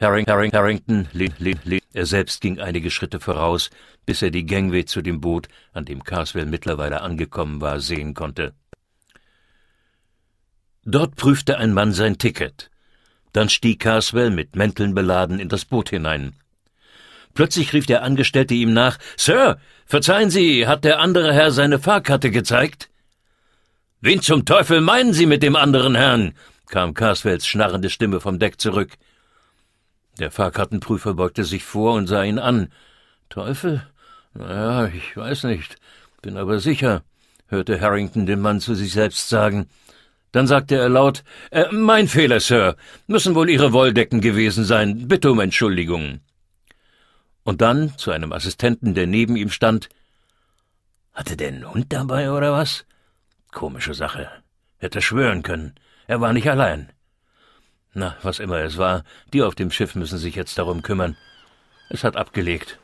Harring, 0.00 0.26
Harring, 0.26 0.52
Harrington, 0.52 1.08
Lin, 1.12 1.34
Lin, 1.38 1.58
Lin. 1.64 1.80
Er 1.92 2.06
selbst 2.06 2.40
ging 2.40 2.60
einige 2.60 2.90
Schritte 2.90 3.20
voraus, 3.20 3.70
bis 4.06 4.22
er 4.22 4.30
die 4.30 4.46
Gangway 4.46 4.84
zu 4.84 5.02
dem 5.02 5.20
Boot, 5.20 5.48
an 5.72 5.84
dem 5.84 6.02
Carswell 6.02 6.46
mittlerweile 6.46 7.02
angekommen 7.02 7.60
war, 7.60 7.80
sehen 7.80 8.14
konnte. 8.14 8.54
Dort 10.84 11.16
prüfte 11.16 11.58
ein 11.58 11.72
Mann 11.72 11.92
sein 11.92 12.18
Ticket. 12.18 12.70
Dann 13.32 13.48
stieg 13.48 13.80
Carswell 13.80 14.30
mit 14.30 14.54
Mänteln 14.54 14.94
beladen 14.94 15.38
in 15.40 15.48
das 15.48 15.64
Boot 15.64 15.90
hinein. 15.90 16.34
Plötzlich 17.34 17.72
rief 17.72 17.86
der 17.86 18.02
Angestellte 18.02 18.54
ihm 18.54 18.72
nach 18.72 18.98
Sir, 19.16 19.58
verzeihen 19.86 20.30
Sie, 20.30 20.66
hat 20.66 20.84
der 20.84 21.00
andere 21.00 21.32
Herr 21.32 21.50
seine 21.50 21.80
Fahrkarte 21.80 22.30
gezeigt? 22.30 22.88
Wen 24.00 24.22
zum 24.22 24.44
Teufel 24.44 24.80
meinen 24.80 25.12
Sie 25.12 25.26
mit 25.26 25.42
dem 25.42 25.56
anderen 25.56 25.94
Herrn? 25.94 26.34
kam 26.68 26.94
Carswells 26.94 27.46
schnarrende 27.46 27.90
Stimme 27.90 28.20
vom 28.20 28.38
Deck 28.38 28.60
zurück. 28.60 28.90
Der 30.18 30.30
Fahrkartenprüfer 30.30 31.14
beugte 31.14 31.44
sich 31.44 31.64
vor 31.64 31.94
und 31.94 32.06
sah 32.06 32.22
ihn 32.22 32.38
an. 32.38 32.68
Teufel? 33.30 33.86
Na 34.34 34.54
ja, 34.54 34.86
ich 34.88 35.16
weiß 35.16 35.44
nicht, 35.44 35.76
bin 36.22 36.36
aber 36.36 36.60
sicher, 36.60 37.02
hörte 37.48 37.80
Harrington 37.80 38.26
den 38.26 38.40
Mann 38.40 38.60
zu 38.60 38.74
sich 38.74 38.92
selbst 38.92 39.28
sagen. 39.28 39.68
Dann 40.34 40.48
sagte 40.48 40.74
er 40.74 40.88
laut, 40.88 41.22
äh, 41.52 41.66
mein 41.70 42.08
Fehler, 42.08 42.40
Sir, 42.40 42.74
müssen 43.06 43.36
wohl 43.36 43.48
Ihre 43.48 43.72
Wolldecken 43.72 44.20
gewesen 44.20 44.64
sein, 44.64 45.06
bitte 45.06 45.30
um 45.30 45.38
Entschuldigung. 45.38 46.18
Und 47.44 47.60
dann 47.60 47.96
zu 47.98 48.10
einem 48.10 48.32
Assistenten, 48.32 48.94
der 48.94 49.06
neben 49.06 49.36
ihm 49.36 49.50
stand, 49.50 49.88
hatte 51.12 51.36
der 51.36 51.48
einen 51.48 51.72
Hund 51.72 51.92
dabei 51.92 52.32
oder 52.32 52.50
was? 52.50 52.84
Komische 53.52 53.94
Sache. 53.94 54.28
Hätte 54.78 55.02
schwören 55.02 55.44
können. 55.44 55.76
Er 56.08 56.20
war 56.20 56.32
nicht 56.32 56.50
allein. 56.50 56.90
Na, 57.92 58.16
was 58.22 58.40
immer 58.40 58.58
es 58.58 58.76
war, 58.76 59.04
die 59.32 59.42
auf 59.44 59.54
dem 59.54 59.70
Schiff 59.70 59.94
müssen 59.94 60.18
sich 60.18 60.34
jetzt 60.34 60.58
darum 60.58 60.82
kümmern. 60.82 61.16
Es 61.90 62.02
hat 62.02 62.16
abgelegt. 62.16 62.80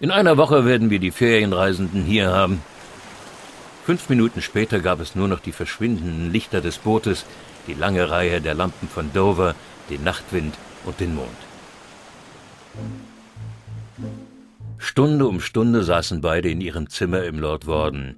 In 0.00 0.10
einer 0.10 0.36
Woche 0.36 0.64
werden 0.64 0.90
wir 0.90 0.98
die 0.98 1.12
Ferienreisenden 1.12 2.02
hier 2.02 2.32
haben. 2.32 2.64
Fünf 3.90 4.08
Minuten 4.08 4.40
später 4.40 4.78
gab 4.78 5.00
es 5.00 5.16
nur 5.16 5.26
noch 5.26 5.40
die 5.40 5.50
verschwindenden 5.50 6.30
Lichter 6.30 6.60
des 6.60 6.78
Bootes, 6.78 7.26
die 7.66 7.74
lange 7.74 8.08
Reihe 8.08 8.40
der 8.40 8.54
Lampen 8.54 8.88
von 8.88 9.12
Dover, 9.12 9.56
den 9.90 10.04
Nachtwind 10.04 10.54
und 10.84 11.00
den 11.00 11.16
Mond. 11.16 11.26
Stunde 14.78 15.26
um 15.26 15.40
Stunde 15.40 15.82
saßen 15.82 16.20
beide 16.20 16.48
in 16.50 16.60
ihrem 16.60 16.88
Zimmer 16.88 17.24
im 17.24 17.40
Lord 17.40 17.66
Warden. 17.66 18.14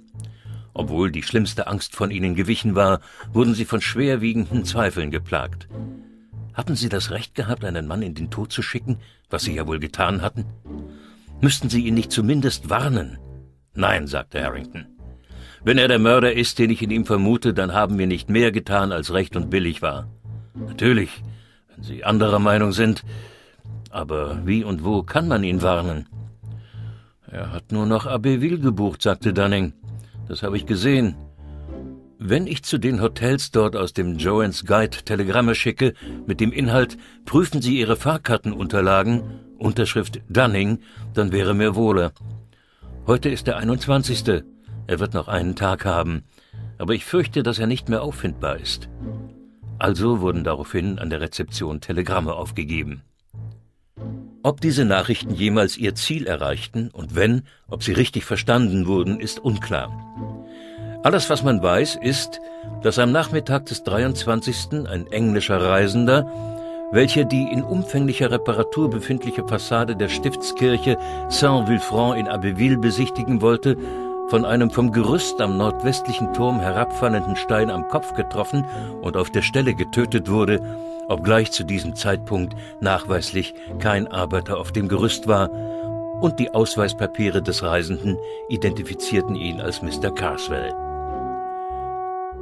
Obwohl 0.75 1.09
die 1.09 1.23
schlimmste 1.23 1.65
Angst 1.65 1.95
von 1.95 2.11
ihnen 2.11 2.35
gewichen 2.35 2.75
war, 2.75 2.99
wurden 3.31 3.55
sie 3.55 3.65
von 3.65 3.81
schwerwiegenden 3.81 4.65
Zweifeln 4.65 5.09
geplagt. 5.09 5.67
Hatten 6.53 6.75
sie 6.75 6.89
das 6.89 7.09
Recht 7.09 7.33
gehabt, 7.33 7.65
einen 7.65 7.87
Mann 7.87 8.03
in 8.03 8.13
den 8.13 8.29
Tod 8.29 8.51
zu 8.51 8.61
schicken, 8.61 8.99
was 9.31 9.41
sie 9.41 9.55
ja 9.55 9.65
wohl 9.65 9.79
getan 9.79 10.21
hatten? 10.21 10.45
Müssten 11.41 11.71
sie 11.71 11.83
ihn 11.83 11.95
nicht 11.95 12.11
zumindest 12.11 12.69
warnen? 12.69 13.17
Nein, 13.73 14.05
sagte 14.05 14.43
Harrington. 14.43 14.92
Wenn 15.65 15.77
er 15.77 15.87
der 15.87 15.99
Mörder 15.99 16.33
ist, 16.33 16.59
den 16.59 16.69
ich 16.69 16.81
in 16.81 16.91
ihm 16.91 17.05
vermute, 17.05 17.53
dann 17.53 17.73
haben 17.73 17.97
wir 17.97 18.07
nicht 18.07 18.29
mehr 18.29 18.51
getan, 18.51 18.91
als 18.91 19.13
recht 19.13 19.37
und 19.37 19.49
billig 19.49 19.81
war. 19.81 20.09
Natürlich, 20.53 21.23
wenn 21.69 21.83
Sie 21.83 22.03
anderer 22.03 22.39
Meinung 22.39 22.73
sind, 22.73 23.03
aber 23.89 24.45
wie 24.45 24.65
und 24.65 24.83
wo 24.83 25.03
kann 25.03 25.27
man 25.27 25.43
ihn 25.43 25.61
warnen? 25.61 26.09
Er 27.31 27.51
hat 27.51 27.71
nur 27.71 27.85
noch 27.85 28.05
Abbeville 28.05 28.59
gebucht, 28.59 29.01
sagte 29.01 29.33
Dunning. 29.33 29.73
Das 30.27 30.43
habe 30.43 30.57
ich 30.57 30.65
gesehen. 30.65 31.15
Wenn 32.19 32.45
ich 32.45 32.63
zu 32.63 32.77
den 32.77 33.01
Hotels 33.01 33.51
dort 33.51 33.75
aus 33.75 33.93
dem 33.93 34.17
Joan's 34.17 34.65
Guide 34.65 34.97
Telegramme 35.05 35.55
schicke, 35.55 35.93
mit 36.27 36.41
dem 36.41 36.51
Inhalt, 36.51 36.97
prüfen 37.25 37.61
Sie 37.61 37.79
Ihre 37.79 37.95
Fahrkartenunterlagen, 37.95 39.23
Unterschrift 39.57 40.21
Dunning, 40.27 40.79
dann 41.13 41.31
wäre 41.31 41.53
mir 41.53 41.75
wohler. 41.75 42.11
Heute 43.07 43.29
ist 43.29 43.47
der 43.47 43.57
21. 43.57 44.43
Er 44.87 44.99
wird 44.99 45.13
noch 45.13 45.27
einen 45.27 45.55
Tag 45.55 45.85
haben, 45.85 46.23
aber 46.77 46.93
ich 46.93 47.05
fürchte, 47.05 47.43
dass 47.43 47.59
er 47.59 47.67
nicht 47.67 47.89
mehr 47.89 48.03
auffindbar 48.03 48.57
ist. 48.57 48.89
Also 49.79 50.21
wurden 50.21 50.43
daraufhin 50.43 50.99
an 50.99 51.09
der 51.09 51.21
Rezeption 51.21 51.81
Telegramme 51.81 52.33
aufgegeben. 52.33 53.03
Ob 54.43 54.59
diese 54.59 54.83
Nachrichten 54.83 55.33
jemals 55.33 55.77
ihr 55.77 55.95
Ziel 55.95 56.27
erreichten 56.27 56.89
und 56.91 57.15
wenn, 57.15 57.43
ob 57.69 57.81
sie 57.81 57.93
richtig 57.93 58.25
verstanden 58.25 58.87
wurden, 58.87 59.21
ist 59.21 59.39
unklar. 59.39 59.89
Alles, 61.03 61.29
was 61.29 61.43
man 61.43 61.63
weiß, 61.63 61.97
ist, 62.01 62.41
dass 62.81 62.99
am 62.99 63.11
Nachmittag 63.11 63.65
des 63.67 63.83
23. 63.83 64.85
ein 64.87 65.07
englischer 65.07 65.61
Reisender, 65.61 66.29
welcher 66.91 67.23
die 67.23 67.43
in 67.43 67.63
umfänglicher 67.63 68.31
Reparatur 68.31 68.89
befindliche 68.89 69.47
Fassade 69.47 69.95
der 69.95 70.09
Stiftskirche 70.09 70.97
Saint-Vulfranc 71.29 72.17
in 72.17 72.27
Abbeville 72.27 72.77
besichtigen 72.77 73.41
wollte, 73.41 73.77
von 74.33 74.45
einem 74.45 74.71
vom 74.71 74.91
Gerüst 74.91 75.39
am 75.41 75.57
nordwestlichen 75.57 76.33
Turm 76.33 76.59
herabfallenden 76.59 77.35
Stein 77.35 77.69
am 77.69 77.87
Kopf 77.87 78.15
getroffen 78.15 78.65
und 79.03 79.15
auf 79.15 79.29
der 79.29 79.43
Stelle 79.43 79.75
getötet 79.75 80.27
wurde, 80.27 80.59
obgleich 81.07 81.51
zu 81.51 81.63
diesem 81.63 81.95
Zeitpunkt 81.95 82.55
nachweislich 82.81 83.53
kein 83.77 84.07
Arbeiter 84.07 84.57
auf 84.57 84.71
dem 84.71 84.87
Gerüst 84.87 85.27
war 85.27 85.51
und 86.19 86.39
die 86.39 86.51
Ausweispapiere 86.51 87.43
des 87.43 87.61
Reisenden 87.61 88.17
identifizierten 88.49 89.35
ihn 89.35 89.61
als 89.61 89.83
Mr. 89.83 90.09
Carswell. 90.09 90.73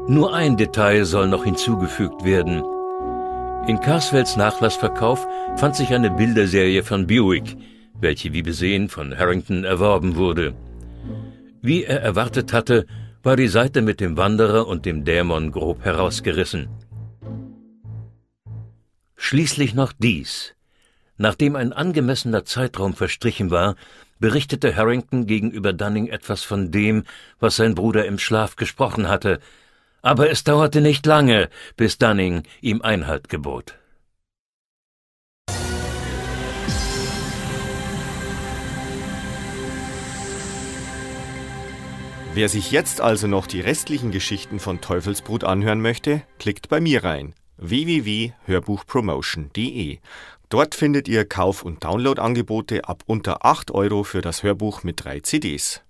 Nur 0.07 0.33
ein 0.33 0.55
Detail 0.55 1.03
soll 1.03 1.27
noch 1.27 1.43
hinzugefügt 1.43 2.23
werden. 2.23 2.63
In 3.67 3.81
Carswells 3.81 4.37
Nachlassverkauf 4.37 5.27
fand 5.57 5.75
sich 5.75 5.93
eine 5.93 6.09
Bilderserie 6.09 6.83
von 6.83 7.05
Buick, 7.05 7.57
welche 7.99 8.31
wie 8.31 8.43
besehen 8.43 8.87
von 8.87 9.13
Harrington 9.19 9.65
erworben 9.65 10.15
wurde. 10.15 10.53
Wie 11.61 11.83
er 11.83 12.01
erwartet 12.01 12.53
hatte, 12.53 12.87
war 13.21 13.35
die 13.35 13.47
Seite 13.47 13.81
mit 13.81 13.99
dem 13.99 14.17
Wanderer 14.17 14.67
und 14.67 14.85
dem 14.85 15.05
Dämon 15.05 15.51
grob 15.51 15.83
herausgerissen. 15.83 16.69
Schließlich 19.15 19.75
noch 19.75 19.93
dies. 19.93 20.55
Nachdem 21.17 21.55
ein 21.55 21.71
angemessener 21.71 22.45
Zeitraum 22.45 22.95
verstrichen 22.95 23.51
war, 23.51 23.75
berichtete 24.19 24.75
Harrington 24.75 25.27
gegenüber 25.27 25.71
Dunning 25.71 26.07
etwas 26.07 26.41
von 26.41 26.71
dem, 26.71 27.03
was 27.39 27.57
sein 27.57 27.75
Bruder 27.75 28.05
im 28.05 28.17
Schlaf 28.17 28.55
gesprochen 28.55 29.07
hatte, 29.07 29.39
aber 30.01 30.31
es 30.31 30.43
dauerte 30.43 30.81
nicht 30.81 31.05
lange, 31.05 31.49
bis 31.77 31.99
Dunning 31.99 32.41
ihm 32.61 32.81
Einhalt 32.81 33.29
gebot. 33.29 33.75
Wer 42.33 42.47
sich 42.47 42.71
jetzt 42.71 43.01
also 43.01 43.27
noch 43.27 43.45
die 43.45 43.59
restlichen 43.59 44.11
Geschichten 44.11 44.59
von 44.59 44.79
Teufelsbrut 44.79 45.43
anhören 45.43 45.81
möchte, 45.81 46.21
klickt 46.39 46.69
bei 46.69 46.79
mir 46.79 47.03
rein 47.03 47.35
www.hörbuchpromotion.de. 47.57 49.97
Dort 50.47 50.73
findet 50.73 51.09
ihr 51.09 51.25
Kauf- 51.25 51.63
und 51.63 51.83
Downloadangebote 51.83 52.85
ab 52.85 53.03
unter 53.05 53.45
8 53.45 53.71
Euro 53.71 54.03
für 54.03 54.21
das 54.21 54.43
Hörbuch 54.43 54.83
mit 54.83 55.03
drei 55.03 55.19
CDs. 55.19 55.81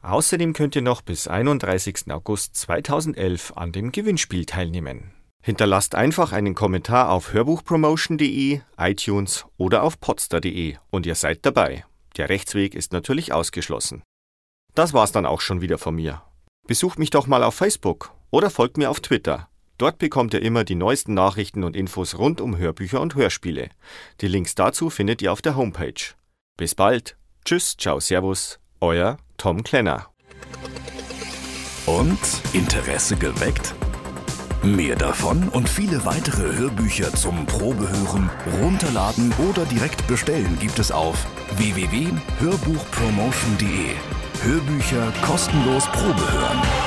Außerdem 0.00 0.54
könnt 0.54 0.74
ihr 0.74 0.80
noch 0.80 1.02
bis 1.02 1.28
31. 1.28 2.10
August 2.10 2.56
2011 2.56 3.52
an 3.56 3.70
dem 3.70 3.92
Gewinnspiel 3.92 4.46
teilnehmen. 4.46 5.12
Hinterlasst 5.42 5.94
einfach 5.94 6.32
einen 6.32 6.54
Kommentar 6.54 7.10
auf 7.10 7.34
hörbuchpromotion.de, 7.34 8.62
iTunes 8.78 9.44
oder 9.58 9.82
auf 9.82 10.00
podster.de 10.00 10.76
und 10.88 11.04
ihr 11.04 11.14
seid 11.14 11.44
dabei. 11.44 11.84
Der 12.16 12.30
Rechtsweg 12.30 12.74
ist 12.74 12.94
natürlich 12.94 13.34
ausgeschlossen. 13.34 14.02
Das 14.74 14.92
war's 14.92 15.12
dann 15.12 15.26
auch 15.26 15.40
schon 15.40 15.60
wieder 15.60 15.78
von 15.78 15.94
mir. 15.94 16.22
Besucht 16.66 16.98
mich 16.98 17.10
doch 17.10 17.26
mal 17.26 17.42
auf 17.42 17.54
Facebook 17.54 18.12
oder 18.30 18.50
folgt 18.50 18.76
mir 18.76 18.90
auf 18.90 19.00
Twitter. 19.00 19.48
Dort 19.78 19.98
bekommt 19.98 20.34
ihr 20.34 20.42
immer 20.42 20.64
die 20.64 20.74
neuesten 20.74 21.14
Nachrichten 21.14 21.64
und 21.64 21.74
Infos 21.74 22.18
rund 22.18 22.40
um 22.40 22.58
Hörbücher 22.58 23.00
und 23.00 23.14
Hörspiele. 23.14 23.70
Die 24.20 24.28
Links 24.28 24.54
dazu 24.54 24.90
findet 24.90 25.22
ihr 25.22 25.32
auf 25.32 25.42
der 25.42 25.56
Homepage. 25.56 26.14
Bis 26.56 26.74
bald. 26.74 27.16
Tschüss, 27.44 27.76
ciao, 27.78 27.98
servus. 27.98 28.60
Euer 28.80 29.16
Tom 29.38 29.64
Klenner. 29.64 30.08
Und 31.86 32.18
Interesse 32.52 33.16
geweckt? 33.16 33.74
Mehr 34.62 34.96
davon 34.96 35.48
und 35.48 35.66
viele 35.66 36.04
weitere 36.04 36.54
Hörbücher 36.54 37.14
zum 37.14 37.46
Probehören, 37.46 38.28
runterladen 38.60 39.32
oder 39.50 39.64
direkt 39.64 40.06
bestellen 40.06 40.58
gibt 40.60 40.78
es 40.78 40.92
auf 40.92 41.26
www.hörbuchpromotion.de. 41.56 44.19
Hörbücher 44.42 45.12
kostenlos 45.20 45.86
Probe 45.88 46.32
hören. 46.32 46.79